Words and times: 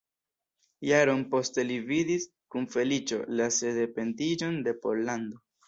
Jaron 0.89 1.21
poste 1.33 1.65
li 1.67 1.77
vidis 1.91 2.25
kun 2.55 2.67
feliĉo 2.77 3.21
la 3.37 3.53
sendependiĝon 3.61 4.61
de 4.69 4.77
Pollando. 4.83 5.43